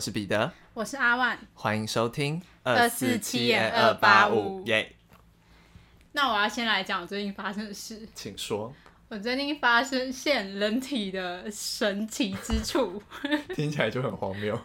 [0.00, 4.94] 我是彼得，我是阿万，欢迎收听二四七二八五耶。
[6.12, 8.74] 那我要先来讲我最近发生的事，请说。
[9.08, 13.02] 我最近发生现人体的神奇之处，
[13.54, 14.58] 听起来就很荒谬。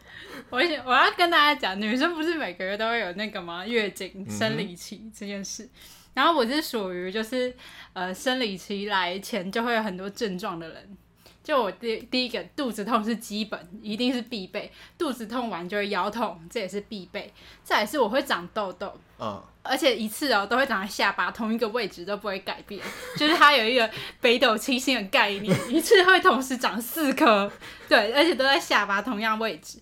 [0.49, 3.67] 我我要跟大家讲，女生不是每个月都会有那个吗？
[3.67, 5.63] 月经、生理期这件事。
[5.65, 5.69] 嗯、
[6.13, 7.53] 然后我是属于就是
[7.91, 10.97] 呃生理期来前就会有很多症状的人。
[11.45, 14.71] 就我第第一个肚子痛是基本，一定是必备。
[14.97, 17.31] 肚子痛完就会腰痛，这也是必备。
[17.63, 22.81] 再来是我会长痘痘，嗯，而且一次哦都会长在下巴同一个位置都不会改变，
[23.15, 23.87] 就是它有一个
[24.19, 27.51] 北斗七星的概念，一次会同时长四颗，
[27.87, 29.77] 对，而且都在下巴同样位置，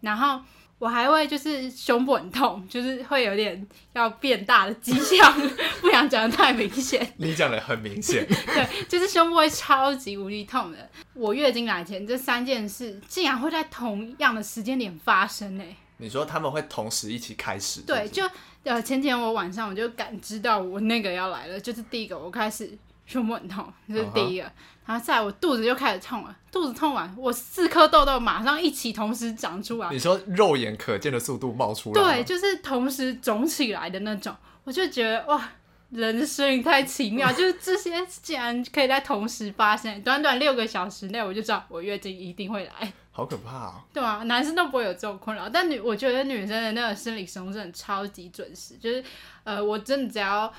[0.00, 0.40] 然后。
[0.78, 5.34] 我还会就是胸部很痛，就是会有点要变大的迹象，
[5.82, 7.06] 不想讲的太明显。
[7.18, 8.24] 你讲的很明显。
[8.46, 10.88] 对，就是胸部会超级无力痛的。
[11.14, 15.64] 我月经来前这三件事，竟然会在同样的时间点发生呢？
[15.96, 17.80] 你说他们会同时一起开始？
[17.80, 18.22] 对，就
[18.62, 22.78] 呃前天我晚上我就感知到我那个要来了，就是第一个我开始。
[23.08, 24.44] 胸部很痛，这是第一个。
[24.44, 24.52] Uh huh.
[24.88, 29.90] 然后再来我肚子就开始痛了，肚子痛完，我四颗痘痘马上一起同时长出来。
[29.90, 32.22] 你说肉眼可见的速度冒出来？
[32.22, 34.34] 对，就是同时肿起来的那种。
[34.64, 35.46] 我就觉得哇，
[35.90, 42.92] 人生太奇妙，就是这些竟然可以在同时发生，短短六个小时内我就知道我月经一定会来。
[43.12, 43.84] 好可怕啊！
[43.92, 49.04] 对啊，男生都不会有这种困扰，但女我觉得女生的那个生理时钟真的超级准时，就是
[49.44, 50.50] 呃，我真的只要。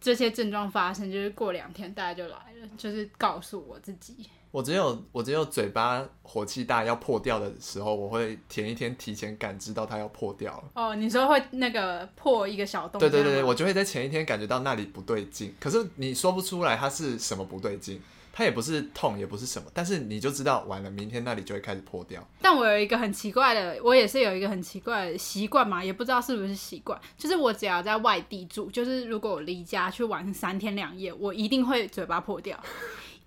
[0.00, 4.28] 这些症状发生，就是过两天大家就来了，就是告诉我自己。
[4.52, 10.64] 我只有我只有嘴巴火气大要破掉的时候，我会前一天提前感知到它要破掉了。
[10.74, 12.98] 哦，你说会那个破一个小洞？
[12.98, 18.00] 对对对，我就会在前一天感觉到那里不对劲，可是你说不出来它是什么不对劲。
[18.38, 22.22] 它也不是痛，也不是什么，但是你就知道完了，明天那里就会开始破掉。
[22.42, 32.62] 但我有一个很奇怪的，我也是有一个很奇怪的习惯嘛，也不知道是不是习惯，就是我只要在外地住，就是如果我离家去玩三天两夜，我一定会嘴巴破掉，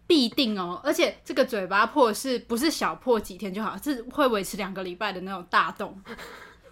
[0.06, 0.80] 必定哦。
[0.84, 6.00] 而且这个嘴巴破是不是小破几天就好，是会维持两个礼拜的那种大洞。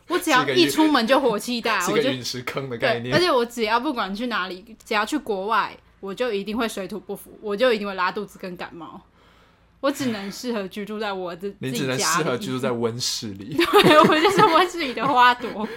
[0.09, 3.16] 我只要一出门就火气大， 是个陨石坑的概念。
[3.16, 5.76] 而且我只要不管去哪里，只要去国外。
[6.00, 9.02] 我就一定会水土不服，我就一定会拉肚子跟感冒。
[9.80, 11.52] 我只能适合居住在我的。
[11.59, 13.53] 你只能适合居住在温室里。
[13.58, 15.68] 对，我就是温室里的花朵，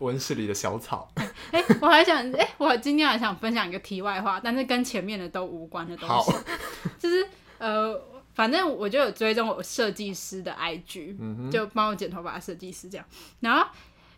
[0.00, 1.08] 温室里的小草。
[1.16, 6.32] 哎、欸，我还想，哎、欸，我今天还想分享一个题外话，但是跟前面的都无关的东西。
[6.98, 7.24] 就是
[7.58, 7.96] 呃，
[8.34, 13.06] 反正我就有追踪我设计师的 IG，、嗯、就帮我剪头发的设计师这样。
[13.38, 13.64] 然后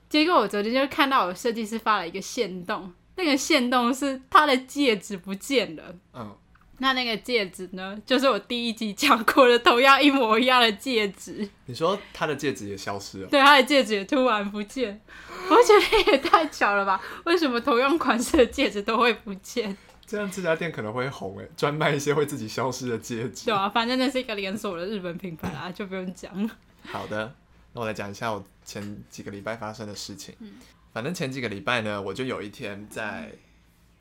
[0.08, 2.92] 结果我昨天就看到我设计师发了一个线动。
[3.16, 5.82] 那个线动是他的戒指不见了，
[6.12, 6.36] 嗯，
[6.78, 11.48] 那那个戒指呢，就是我第一集讲过的同样一模一样的戒指。
[11.64, 13.28] 你说他的戒指也消失了？
[13.28, 15.00] 对，他的戒指也突然不见，
[15.48, 17.00] 我觉得也太巧了吧？
[17.24, 19.76] 为什么同样款式的戒指都会不见？
[20.06, 23.46] 这样这家店可能会红诶，专卖一些会自己消失的戒指。
[23.46, 26.50] 对啊，反正那是一个连锁的日本品牌啊，就不用讲了。
[26.84, 27.34] 好的，
[27.72, 30.34] 那我来讲一下我前几个礼拜发生的事情。
[30.40, 30.52] 嗯
[30.96, 33.30] 反正前几个礼拜呢，我就有一天在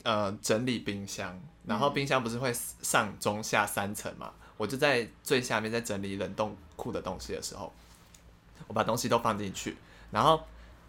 [0.02, 7.70] 呃整理冰箱，然后冰箱不是会上中下三层嘛，我就在最下面在整理冷冻库的东西的时候，
[8.66, 9.76] 我把东西都放进去，
[10.10, 10.42] 然后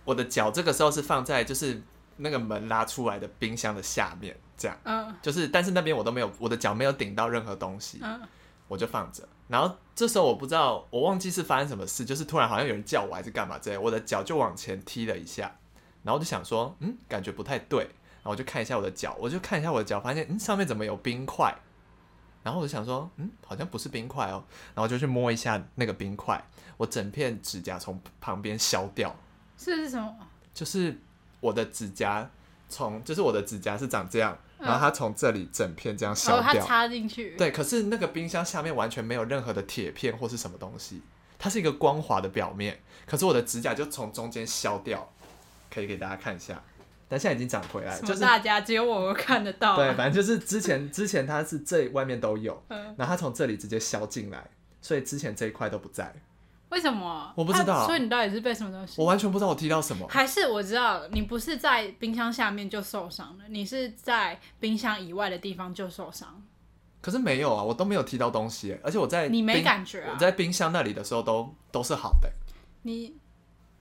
[0.05, 1.81] 我的脚这个时候是放在就是
[2.15, 7.99] 那个门拉出来的冰箱的下面，这样，就是但是那边我都没有，我的脚没有顶到任何东西，
[8.69, 15.53] 我就放着，然后这时候我不知道，我忘记是发生什么事，就是突然好像有人叫我还是干嘛之类，我的脚就往前踢了一下。
[16.07, 21.53] 然后我就想说，嗯，感觉不太对，然后我就看一下我的脚，我就看一下我的脚，发现嗯上面怎么有冰块？
[22.43, 24.41] 然后我就想说，嗯，好像不是冰块哦，
[24.73, 26.41] 然后就去摸一下那个冰块，
[26.77, 29.13] 我整片指甲从旁边削掉。
[29.57, 30.15] 这是什么？
[30.53, 30.97] 就是
[31.41, 32.31] 我的指甲
[32.69, 37.35] 从，就是我的指甲是长这样，然后它从这里整片这样削掉，它插进去。
[37.35, 41.01] 对，可是那个冰箱下面完全没有任何的铁片或是什么东西，
[41.37, 45.11] 它是一个光滑的表面，可是我的指甲就从中间削掉。
[45.73, 46.61] 可以给大家看一下，
[47.07, 48.01] 但现在已经涨回来了。
[48.01, 49.75] 就是大家只有我看得到啊。
[49.77, 54.49] 对，反正就是之前 之前它是这外面都有，嗯，然后它从这里直接削进来，
[54.81, 56.13] 所以之前这一块都不在。
[56.69, 57.31] 为什么？
[57.35, 57.85] 我不知道。
[57.85, 58.95] 所以你到底是被什么东西？
[59.01, 60.05] 我完全不知道我踢到什么。
[60.09, 66.43] 还是我知道你不是在冰箱下面就受伤了，你是在冰箱以外的地方就受伤。
[67.01, 70.11] 可是没有啊，我都没有踢到东西，而且我在你没感觉啊？
[70.13, 72.29] 我在冰箱那里的时候都都是好的。
[72.81, 73.15] 你。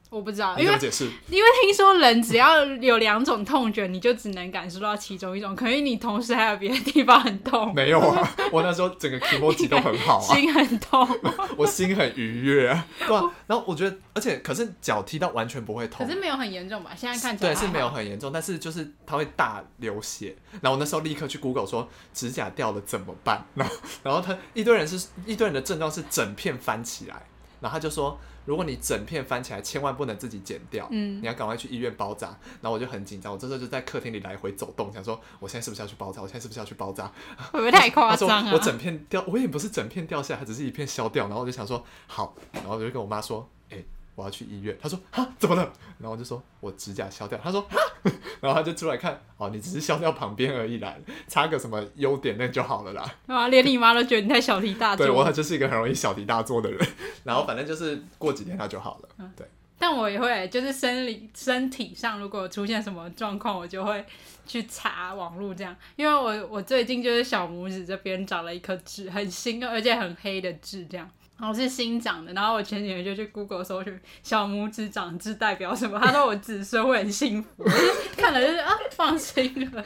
[0.08, 1.04] 我不知道，你怎么解释？
[1.28, 7.74] 因为听说人只要有两种痛觉，你就只能感受到其中一种，可是你同时还有别的地方很痛。
[7.74, 11.06] 没有啊，我那时候整个気持ち都很好啊， 心很痛，
[11.58, 12.86] 我心很愉悦啊。
[13.06, 16.92] 对啊，然后我觉得，而且可是脚踢到完全不会痛，可是没有很严重吧？
[16.96, 20.36] 现在看起来对是没有很严重，但是就是它会大流血。
[20.62, 23.44] 然后我那时候立刻去 Google 说指甲掉了怎么办？
[23.54, 23.74] 然后
[24.04, 27.26] 然后他一堆人是一堆人的症状是整片翻起来，
[27.60, 28.18] 然后他就说。
[28.46, 32.28] 如果你整片翻起来，千万不能自己剪掉，嗯，你要赶快去医院包扎。
[32.62, 36.22] 然后我就很紧张，我这时候就在客厅里来回走动，想说我现在是不是要去包扎？
[36.22, 37.06] 我现在是不是要去包扎？
[37.52, 38.50] 会不会太夸张啊？
[38.54, 41.26] 我整片掉，我也不是整片掉下来，它只是一片削掉。
[41.26, 43.86] 然后我就想说好，然后我就跟我妈说，哎、欸。
[44.16, 45.62] 我要去医院，他说啊，怎么了？
[45.98, 47.76] 然后我就说我指甲削掉，他说啊，
[48.40, 50.94] 然后他就出来看，哦，你只是削掉旁边而已啦，
[51.28, 53.14] 擦个什么优点那就好了啦。
[53.28, 55.06] 啊，连你妈都觉得你太小题大做。
[55.06, 56.88] 对，我就是一个很容易小题大做的人，
[57.24, 59.08] 然后反正就是过几天他就好了。
[59.18, 59.46] 嗯、对，
[59.78, 64.02] 但我也会，就是生理身体上如果出现什么状况，我就会
[64.46, 71.10] 去查网络这样，因为我我最近就是小拇指这边长了一颗痣，很新而且很黑的痣这样。
[71.38, 77.62] 然后是新长的，然后我前几天就去 Google 搜寻小拇指长痣代表什么，他说我子孙会很幸福，
[78.16, 79.84] 看了就是啊放心了。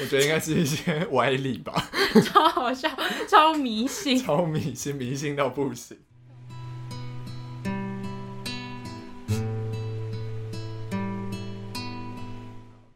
[0.00, 1.72] 我觉得应该是一些歪理吧，
[2.24, 2.90] 超好笑，
[3.28, 5.96] 超迷信，超迷信，迷信到不行。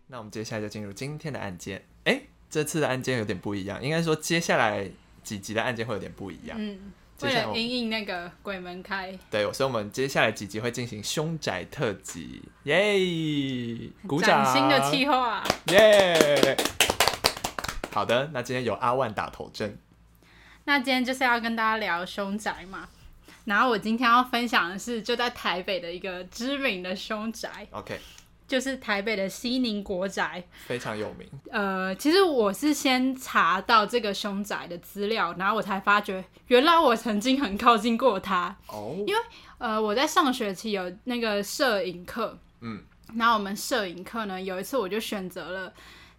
[0.08, 4.90] 那我们接下来就进入今天的案件，哎，这次的案件有点不一样，应该说接下来
[5.22, 6.92] 几集的案件会有点不一样，嗯。
[7.22, 13.90] 为了因应那个鬼门开，对，所以我们接下来几集会进行凶宅特辑，耶！
[14.06, 14.44] 鼓掌！
[14.52, 16.56] 新的计划，耶！
[17.92, 19.78] 好的，那今天由阿万打头阵。
[20.64, 22.88] 那今天就是要跟大家聊凶宅嘛，
[23.44, 28.00] 然后我今天要分享的是就在台北的一个知名的凶宅，OK。
[28.54, 31.28] 就是台北的西宁国宅，非常有名。
[31.50, 38.56] 呃，其实我是先查到这个凶宅的资料，然后我才发觉，原来我曾经很靠近过它。
[38.68, 38.94] 哦。
[39.08, 39.20] 因为
[39.58, 42.84] 呃，我在上学期有那个摄影课，嗯，
[43.16, 45.72] 然后我们摄影课呢，有一次我就选择了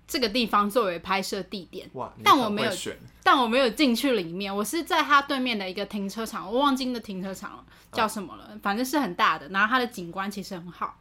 [0.06, 1.90] 这个地方作为拍摄地点。
[1.94, 2.12] 哇！
[2.22, 11.00] 但我没有选，但我没有进去里面，我是在它对面的一个停车场，我忘记那停车场叫什么了，哦，反正是很大的，然后它的景观其实很好。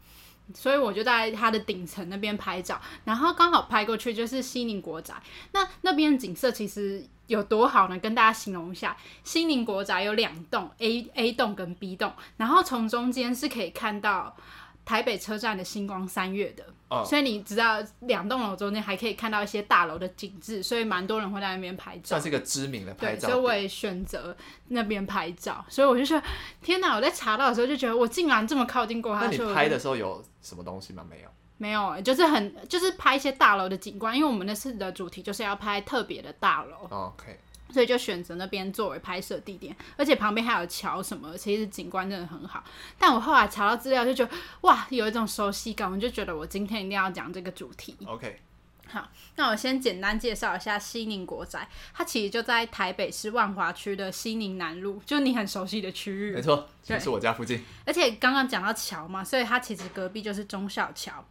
[0.53, 5.15] 所以我就在它的顶层那边拍照，然后刚好拍过去就是西宁国宅。
[5.53, 7.99] 那那边景色其实有多好呢？
[7.99, 14.37] 跟大家形容一下，西宁国宅有两栋 A A 栋跟 B 栋，然后从中间是可以看到
[14.85, 16.65] 台北车站的星光三月的。
[16.89, 17.05] Oh.
[17.05, 23.27] 所以你知道两栋楼中间还可以看到一些大楼的景致，所以蛮多人会在那边拍照，算是一个知名的拍照。
[23.27, 24.37] 对，所以我也选择
[24.69, 25.65] 那边拍照。
[25.69, 26.23] 所以我就说，
[26.63, 26.95] 天哪！
[26.95, 29.23] 我在查到的时候就觉得，我竟然这么靠近过它。
[29.23, 31.05] 那你拍的时候有什么东西吗？
[31.09, 36.77] 没有，没有，就是很就是拍一些大楼的景观，因为我们那次的主题就是要拍特别的大楼。
[36.91, 37.39] Oh, OK。
[37.75, 42.63] 所以就选择那边作为拍摄地点，而且旁边还有桥什么，其实景观真的很好。
[42.97, 44.31] 但我后来查到资料，就觉得
[44.61, 47.97] 哇，有一种熟悉感，我就觉得我今天一定要讲这个主题。
[48.07, 48.41] OK，
[48.87, 56.35] 好，那我先简单介绍一下西宁国宅，它其实就在台北市万华区的西宁南路，就你很熟悉的区域。
[56.35, 57.65] 没错，就是我家附近。
[57.85, 61.25] 而且刚刚讲到桥嘛，所以它其实隔壁就是忠孝桥。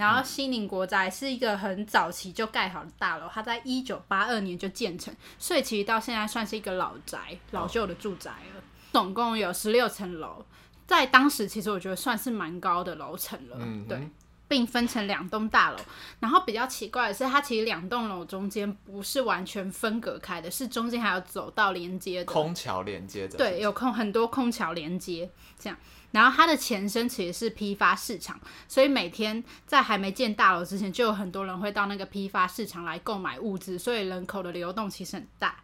[0.00, 8.62] 然后西宁国宅是一个很早期就盖好的大楼，它在一九八二年就建成，所以其实到现在算是一个老宅、老旧的住宅了。
[8.92, 10.44] 总共有十六层楼，
[10.86, 13.56] 在当时其实我觉得算是蛮高的楼层了。
[13.60, 14.08] 嗯，对，
[14.48, 15.76] 并分成两栋大楼。
[16.18, 23.38] 然后比较奇怪的是，它其实两栋楼中间不是完全分隔开的，是中间还有走道连接的，空桥连接的。
[23.38, 25.78] 对，有空很多空桥连接这样。
[26.12, 35.56] 然后它的前身其实是批发市场，所以每天在还没建大楼之前，就有很多人会到那个批发市场来购买物资，所以人口的流动其实很大。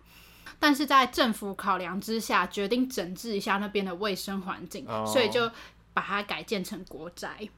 [0.58, 5.50] 但是在政府考量之下，决定整治一下那边的卫生环境，所以就
[5.92, 7.48] 把它改建成国宅。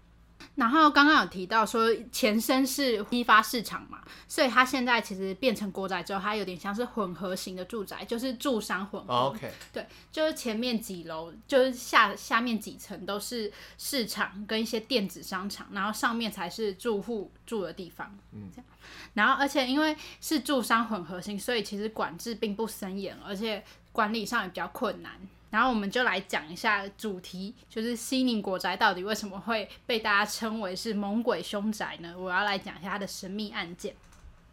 [0.54, 9.14] 然后刚刚有提到说前身是批发市场嘛，所以它现在其实变成国宅之后，它有点像是混合型的住宅，就是住商混合。
[9.14, 18.16] Oh, OK，对，就是前面几楼，就是下下面几层都是市场跟一些电子商场，然后上面才是住户住的地方。
[18.32, 18.66] 嗯，这样。
[19.14, 25.12] 然后而且因为是住商混合型，所以其实管制并不森严，而且管理上也比较困难。
[25.50, 32.14] 然后我们就来讲一下主题，就是西宁国宅到底为什么会被大家称为是猛鬼凶宅呢？
[32.18, 33.94] 我要来讲一下它的神秘案件。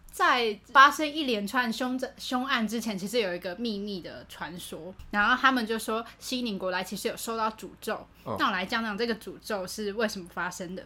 [0.09, 7.95] 在发生一连串凶凶案之前，其实有一个秘密的传说，然后他们就说西宁国宅其实有受到诅咒。
[8.23, 10.85] 哦、那我来讲讲这个诅咒是为什么发生的。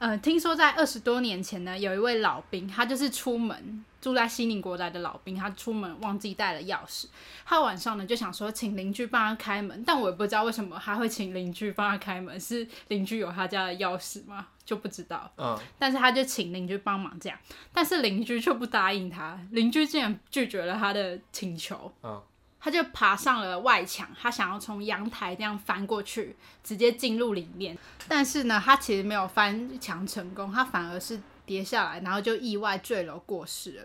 [0.00, 3.84] 呃，听说在二十多年前呢，有一位老兵，他就是出门。
[4.00, 7.04] 住在西宁国宅的老兵，他出门忘记带了钥匙。
[7.44, 14.46] 他晚上呢就想说请邻居帮他开门，但我也不知道为什么他会请邻居帮他开门，是邻居有他家的钥匙吗？
[14.64, 15.30] 就不知道。
[15.36, 15.54] 嗯。
[15.78, 17.38] 但是他就请邻居帮忙这样，
[17.74, 21.92] 但是邻居却不答应他，邻居竟然拒绝了他的请求。
[22.02, 22.18] 嗯。
[22.60, 27.76] 他就爬上了外墙，他想要从阳台这样翻过去，直接进入里面。
[28.06, 31.20] 但是呢，他其实没有翻墙成功，他反而是。
[31.46, 33.82] 跌下来，然后就意外坠楼过世了。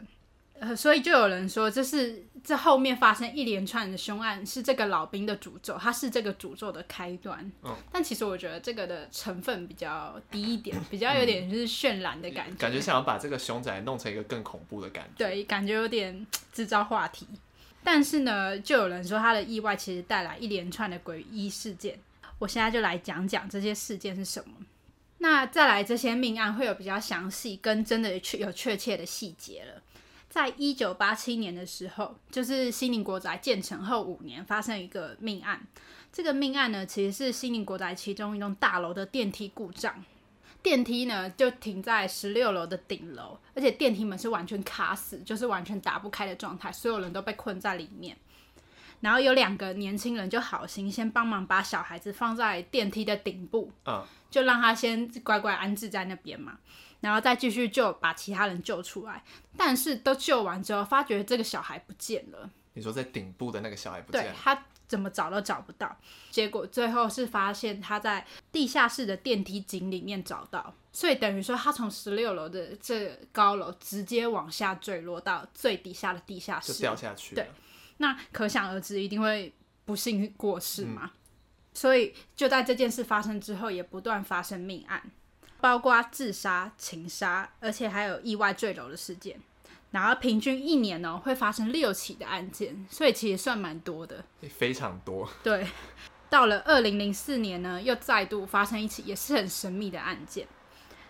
[0.60, 7.52] 呃，所以就有人说，这是这后面发生一连串的凶案，是这个老兵的诅咒，他是这个诅咒的开端。
[7.64, 15.26] 嗯，但其实我觉得这个的成分比较低一点，比较有点就是渲染的感觉，感觉想要把这个凶宅弄成一个更恐怖的感觉。
[15.26, 17.26] 对，感觉有点 制造话题。
[17.86, 22.00] 但是呢，就有人说他的意外其实带来一连串的诡异事件。
[22.40, 24.56] 我现在就来讲讲这些事件是什么。
[25.20, 29.82] 那再来这些命案会有比较详细跟真的确有确切的细节了。
[30.30, 35.62] 在一九八七年的时候，就是西宁国宅建成后五年，发生一个命案。
[36.12, 40.04] 这个命案呢，其实是西宁国宅其中一栋大楼的电梯故障，
[40.66, 48.18] 电梯呢就停在十六楼的顶楼，而且电梯门是完全卡死，就是完全打不开的状态，所有人都被困在里面。
[49.00, 56.58] 然后有两个年轻人就好心先帮忙把小孩子放在电梯的顶部，嗯，就让他先乖乖安置在那边嘛，
[57.00, 59.24] 然后再继续救把其他人救出来。
[59.56, 62.50] 但是都救完之后，发觉这个小孩不见了。
[62.76, 64.32] 你说在顶部的那个小孩不见了？
[64.32, 65.98] 对，他怎么找都找不到。
[66.30, 77.34] 结果最后是发现他在地下室的电梯井里面找到，所以等于说他从十六楼的这高楼直接往下坠落到最底下的地下室，就掉下去。
[77.34, 77.50] 对。
[77.98, 79.54] 那可想而知，一定会
[79.86, 81.04] 不幸过世嘛。
[81.06, 81.20] 嗯、
[81.74, 85.02] 所以就在这件事发生之后，也不断发生命案，
[85.62, 89.40] 包括自杀、情杀，而且还有意外坠楼的事件。
[89.96, 95.26] 然后平均一年呢、喔，会发生六起的案件，所以其实算蛮多的，非常多。
[95.42, 95.66] 对，
[96.30, 100.46] 到了二零零四年呢，又再度发生一起也是很神秘的案件。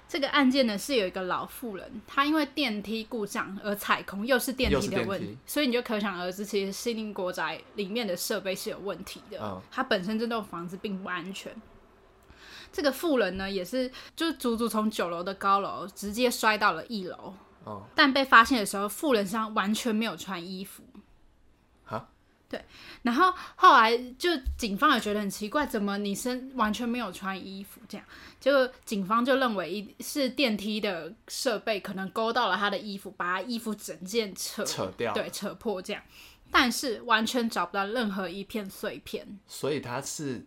[0.08, 9.42] 这个案件呢，是有一个老妇人，她因为电梯故障而踩空，又是电梯的问题，所以你就可想而知，其实西宁国宅里面的设备是有问题的。
[9.42, 11.52] 哦、它本身这栋房子并不安全。
[12.72, 17.34] 这个妇人呢，也是就足足从九楼的高楼直接摔到了一楼。
[17.66, 20.84] 哦、但被发现的时候，富人身上完全没有穿衣服。
[22.48, 22.64] 对，
[23.02, 27.82] 然后后来就警方也觉得很奇怪，怎么你身完全没有穿衣服？
[27.90, 28.06] 这样，
[28.40, 36.04] 就警方就认为一是电梯的设备可能勾到了他的衣服，把他衣服整件扯扯掉，对，扯破这样，
[36.52, 39.40] 但是完全找不到任何一片碎片。
[39.48, 40.46] 所以他是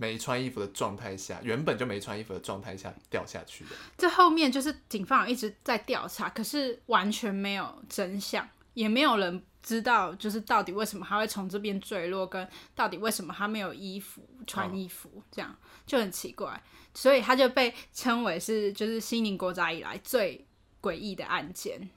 [0.00, 3.70] 没穿衣服的状态下，原本就没穿衣服的状态下掉下去的。
[3.98, 9.44] 这后面就是警方一直在调查，可是完全没有真相，也没有人。
[9.62, 15.54] 知道就是到底为什么他会从这边坠落，跟到底为什么他没有衣服穿衣服，这样
[15.84, 16.60] 就很奇怪，
[16.94, 20.46] 所以他就被称为是就是西宁国宅以来最
[20.80, 21.90] 诡异的案件，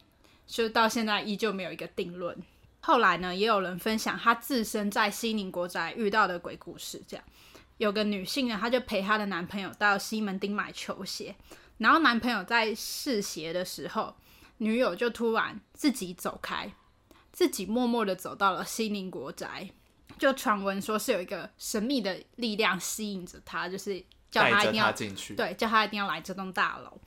[0.45, 2.37] 就到现在依旧没有一个定论。
[2.81, 7.25] 后来呢，也有人分享他自身在西宁国宅遇到的鬼故事，这样
[7.83, 11.35] 有个女性呢，她就陪她的男朋友到西门町买球鞋，
[11.77, 14.15] 然后男朋友在试鞋的时候，
[14.59, 16.73] 女友就突然自己走开。
[17.31, 19.67] 自己默默的走到了西宁国宅，
[20.19, 23.99] 就传闻说是有一个神秘的力量吸引着他，就是
[24.29, 27.01] 叫他一定要进去，对，叫他一定要来这栋大楼。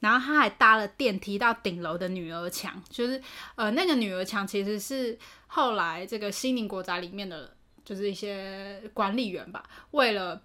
[0.00, 3.22] 然后他还搭了电梯到顶楼的女儿墙，就是
[3.54, 10.40] 呃那个女儿墙其实是后来这个西宁国宅里面的，就是一些管理员吧，为了。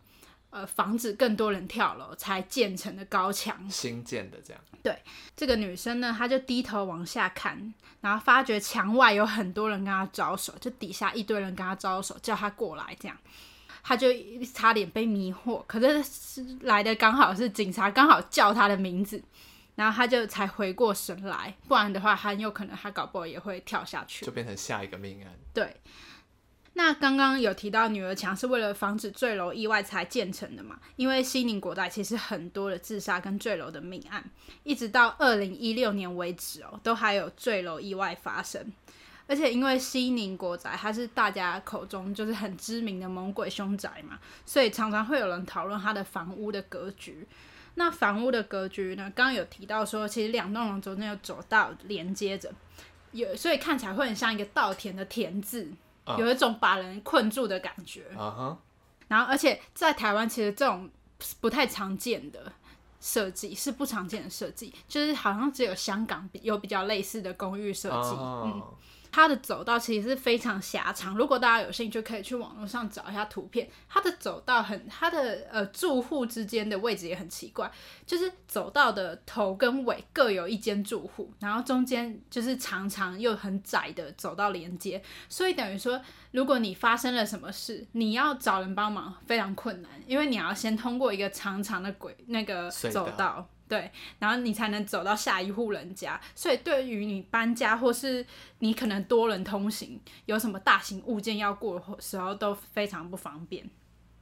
[0.51, 4.63] 呃，防止更多人跳楼才建成的高墙，新建的这样。
[4.81, 4.97] 对，
[5.35, 13.17] 这个女生呢，她就低头往下看，然后发觉墙外有很多人跟她招手，就底下一堆人跟她招手，叫她过来，这样，
[13.83, 14.07] 她就
[14.53, 15.61] 差点被迷惑。
[15.67, 19.21] 可是来的刚好是警察，刚好叫她的名字，
[19.75, 25.33] 然后她就才回过神来，不然的话，很有可能她搞不好也会跳下去，就变成下一个命案。
[25.53, 25.75] 对。
[26.77, 30.77] 那刚刚有提到女儿墙是为了防止坠楼意外才建成的嘛？
[30.97, 34.23] 因为西宁国宅其实很多的自杀跟坠楼的命案，
[34.63, 38.71] 一直到二零一六年为止哦，都还有坠楼意外发生。
[39.25, 47.25] 而且因为西宁国宅它是大家口中就是很知名的猛鬼凶宅嘛，所以常常会有人讨论它的房屋的格局。
[47.75, 49.11] 那房屋的格局呢？
[49.15, 52.51] 刚刚有提到说，其实两栋楼中间有走道连接着，
[53.13, 55.69] 有所以看起来会很像一个稻田的田字，
[56.05, 58.05] 嗯、有一种把人困住的感觉。
[58.17, 58.55] Uh.
[59.07, 60.89] 然后，而且在台湾，其实这种
[61.39, 62.51] 不太常见的
[62.99, 68.09] 设计是不常见的设计，就是好像只有香港有比较类似的公寓设计。
[68.09, 68.45] Uh.
[68.45, 68.63] 嗯。
[69.15, 73.65] 它的走道其实是非常狭长，如果大家有兴趣，可以去网络上找一下图片。
[73.87, 77.71] 它的走道很，它的呃住户之间的位置也很奇怪，
[78.05, 93.47] 就是走道的头跟尾各有一间住户，然后中间就是长长又很窄的走道连接，所以等于说，如果你发生了什么事，你要找人帮忙非常困难，因为你要先通过一个长长的轨那个走道。
[93.67, 98.25] 对，然后你才能走到下一户人家，所以对于你搬家或是
[98.59, 103.69] 你可能多人通行，有什么大型物件要过的时候都非常不方便。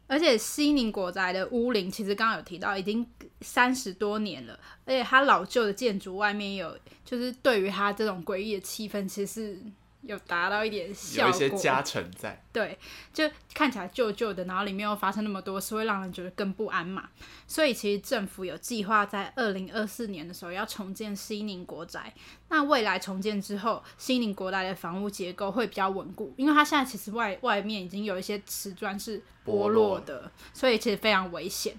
[0.07, 3.05] 而且西宁国宅的屋龄其实刚刚有提到，已经
[3.41, 9.59] 三十多年了，而且它老旧的建筑外面有，就是对于它这种诡异的气氛，其实。
[10.05, 12.41] 有达到一点效果，有一些加成在。
[12.51, 12.77] 对，
[13.13, 17.09] 就看起来旧旧的，然后里面又发生那么多事，会让人觉得更不安嘛。
[17.47, 22.13] 所以其实政府有计划在二零二四年的时候要重建西宁国宅。
[22.49, 31.75] 那未来重建之后，西宁国宅的房屋结构会比较稳固，因为它现在其实外外面已经有一些瓷砖是剥落的，落所以其实非常危险。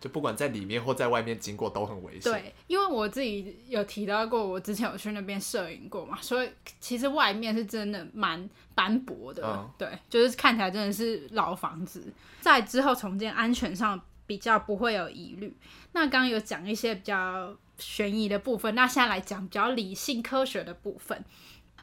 [0.00, 2.32] 就不管在里面或在外面经过都很危险。
[2.32, 6.50] 对，因为我自己有提到过，我之前有去那边摄影过嘛，所以
[6.80, 9.42] 其实外面是真的蛮斑驳的。
[9.44, 12.12] 嗯、对，就是看起来真的是老房子。
[12.40, 15.56] 在之后重建，安全上比较不会有疑虑。
[15.92, 21.24] 那刚刚有讲一些比较悬疑的部分，那现在来讲比较理性科学的部分。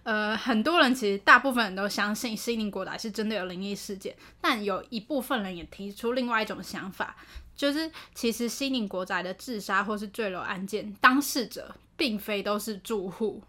[0.04, 7.16] 呃，很多人其实大部分人都相信西宁国宅是真的有灵异事件，但有一部分人也提出另外一种想法。
[7.56, 13.42] 就是其实西宁国宅的自杀或是坠楼案件，当事者并非都是住户，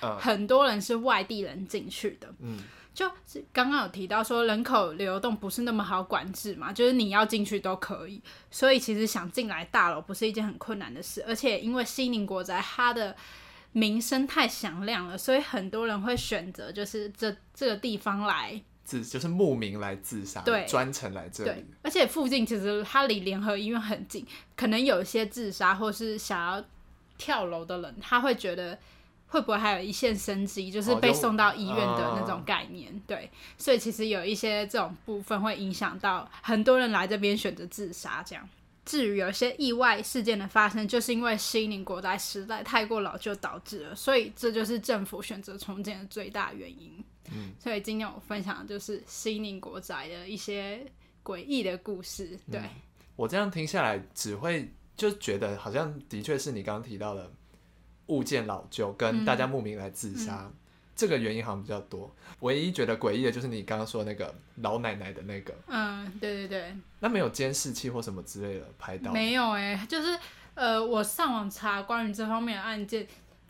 [0.00, 2.34] 呃、很多人是外地人进去的。
[2.40, 2.58] 嗯，
[2.92, 3.10] 就
[3.52, 8.20] 刚刚有提到说人口流动不是那么好管制嘛，就是你要进去都可以，
[8.50, 11.24] 所以其实想进来大楼不是一件很困难的事。
[11.26, 13.16] 而且因为西宁国宅它的
[13.72, 18.60] 名声太响亮了，所以很多人会选择就是这这个地方来。
[18.84, 21.50] 自就是慕名来自杀，对，专程来这里。
[21.50, 26.64] 对，而且附近其实它离联合医院很近，可能有一些自杀或是想要
[27.16, 28.78] 跳楼的人，他会觉得
[29.28, 32.94] 会不会还有一线生机，就是被送到医院的那种概念。
[32.94, 38.22] 哦、对，所以其实有一些这种部分会影响到很多人来这边选择自杀。
[38.22, 38.48] 这样，
[38.84, 47.02] 至于有些意外事件的发生，就是因为西宁国宅实在太过老旧导致了，所以这就是政府选择重建的最大原因。
[47.32, 50.84] 嗯，所以今天我分享的就是西宁国宅的一些
[51.22, 52.38] 诡异的故事。
[52.50, 52.70] 对、嗯、
[53.16, 57.30] 我这样听下来，只会就觉得好像的确是你刚刚提到的
[58.06, 60.54] 物件老旧，跟大家慕名来自杀、嗯、
[60.94, 62.14] 这个原因好像比较多。
[62.40, 66.76] 唯一觉得诡异的就是你刚刚说的那个老奶奶的那个，嗯，对对对。
[67.00, 69.12] 那没有监视器或什么之类的拍到？
[69.12, 70.18] 没有哎、欸，就是
[70.54, 73.06] 呃，我上网查关于这方面的案件。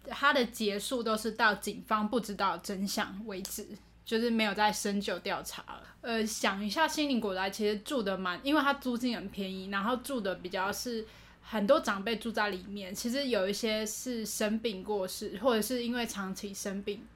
[0.08, 3.66] 它的结束都是到警方不知道真相为止，
[4.04, 5.82] 就是没有再深究调查了。
[6.00, 11.06] 呃，想一下，心灵国宅其实住的蛮，因为它租金很便宜，然后住的比较是
[11.42, 12.94] 很多长辈住在里面。
[12.94, 17.06] 其实有一些是生病过世，或者是因为长期生病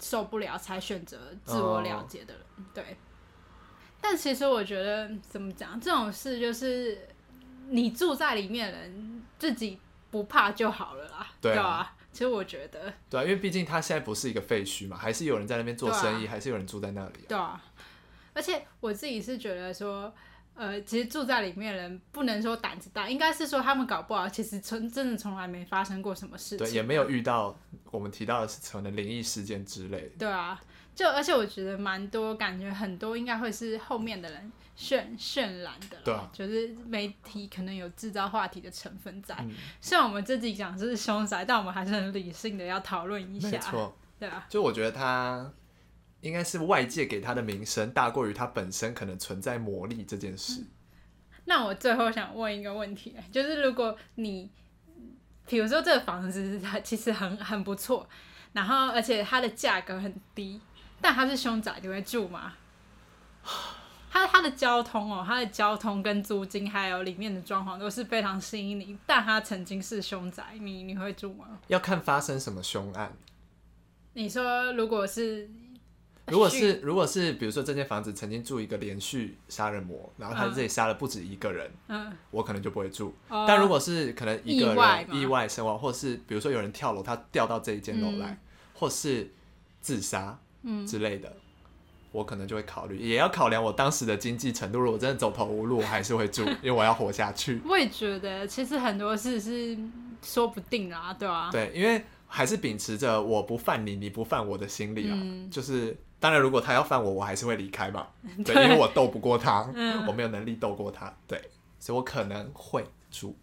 [0.00, 2.42] 受不了才选择自我了结的人。
[2.56, 2.66] Oh.
[2.74, 2.96] 对。
[4.00, 7.08] 但其实我觉得怎么讲，这种事就是
[7.68, 9.78] 你住在里面的人自己
[10.10, 11.94] 不怕就好了啦，对吧？
[12.12, 17.28] 其实我觉得，对啊，因为毕竟它现在不是一个废墟嘛，还是有人在那边做生意，啊、还是有人住在那里、啊。
[17.28, 17.64] 对啊，
[18.34, 20.12] 而且我自己是觉得说，
[20.54, 27.58] 呃，其实住在里面的人不能说胆子大，应该是说他们搞不好其实从真的从来没发生过什么事情，对，也没有遇到
[27.90, 30.10] 我们提到的可能灵异事件之类的。
[30.18, 30.60] 对啊，
[30.94, 34.52] 就而且我觉得蛮多，感觉很多应该会是后面的人。
[34.74, 39.36] 渲渲染的，对啊，就是媒体可能有制造话题的成分在。
[39.40, 39.50] 嗯、
[39.82, 43.50] 虽然我们自己讲是凶宅，但我们还是很理性的要讨论一下。
[43.50, 44.46] 没错，对啊。
[44.48, 45.52] 就我觉得他
[46.22, 50.62] 应该是外界给他的名声大过于他本身可能存在魔力这件事。
[50.62, 50.68] 嗯、
[51.44, 54.50] 那我最后想问一个问题，就是如果你，
[55.46, 58.08] 比如说这个房子它其实很很不错，
[58.54, 60.58] 然后而且它的价格很低，
[61.02, 62.54] 但它是凶宅，你会住吗？
[64.10, 71.58] 它它的交通哦，它的交通跟租金还有里面的装潢都是非常吸引你，但它曾经是凶宅，你你会住吗？
[71.66, 73.12] 要看发生什么凶案。
[74.12, 75.50] 你说如果是
[76.26, 83.14] 如果是如果是比如说这间房子曾经住一个连续杀人魔，然后他在这里杀了不止一个人，嗯，我可能就不会住。
[83.28, 88.38] 嗯、但如果是可能一个人意外，意外身亡，或是比如说有人跳楼，他掉到这一间楼来，嗯、
[88.74, 89.32] 或是
[89.80, 90.38] 自杀
[90.86, 91.28] 之类的。
[91.28, 91.36] 嗯
[92.12, 94.78] 我可能就会考虑，也要考量我当时的经济程度。
[94.78, 97.58] 如果真的走投无路，我还是会住， 因为我要活下去。
[97.64, 99.74] 我也觉得，其实很多事是
[100.22, 101.48] 说不定啊，对吧？
[101.50, 105.16] 对，因为还是秉持着我不犯你，你不犯我的心理啊。
[105.18, 108.06] 嗯、就是当然，如果他要犯我，我还是会离开嘛。
[108.44, 111.10] 对， 对，因为我斗不过他，嗯、我没有能力斗过他。
[111.26, 111.40] 对，
[111.78, 113.34] 所以我可能会住。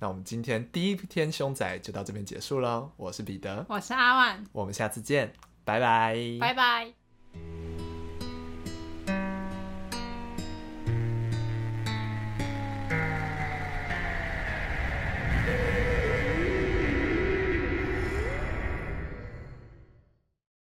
[0.00, 2.90] 那我们今天第一天凶宅就到这边结束喽。
[2.98, 5.32] 我是彼得，我是阿万，我们下次见，
[5.68, 5.78] 拜
[6.54, 6.97] 拜，